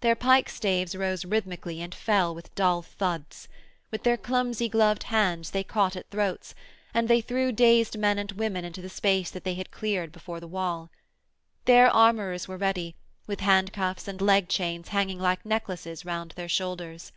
[0.00, 3.46] Their pike staves rose rhythmically and fell with dull thuds;
[3.92, 6.52] with their clumsy gloved hands they caught at throats,
[6.92, 10.40] and they threw dazed men and women into the space that they had cleared before
[10.40, 10.90] the wall.
[11.66, 12.96] There armourers were ready,
[13.28, 17.12] with handcuffs and leg chains hanging like necklaces round their shoulders.